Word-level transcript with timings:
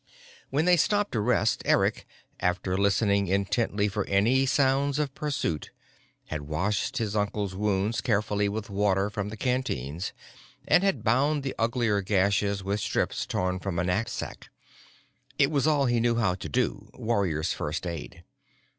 When 0.49 0.65
they 0.65 0.77
stopped 0.77 1.11
to 1.11 1.19
rest, 1.19 1.61
Eric 1.63 2.07
after 2.39 2.75
listening 2.75 3.27
intently 3.27 3.87
for 3.87 4.03
any 4.07 4.47
sounds 4.47 4.97
of 4.97 5.13
pursuit 5.13 5.69
had 6.25 6.41
washed 6.41 6.97
his 6.97 7.15
uncle's 7.15 7.53
wounds 7.53 8.01
carefully 8.01 8.49
with 8.49 8.71
water 8.71 9.11
from 9.11 9.29
the 9.29 9.37
canteens 9.37 10.11
and 10.67 10.83
had 10.83 11.03
bound 11.03 11.43
the 11.43 11.53
uglier 11.59 12.01
gashes 12.01 12.63
with 12.63 12.79
strips 12.79 13.27
torn 13.27 13.59
from 13.59 13.77
a 13.77 13.83
knapsack. 13.83 14.49
It 15.37 15.51
was 15.51 15.67
all 15.67 15.85
he 15.85 15.99
knew 15.99 16.15
how 16.15 16.33
to 16.33 16.49
do: 16.49 16.89
warrior's 16.95 17.53
first 17.53 17.85
aid. 17.85 18.23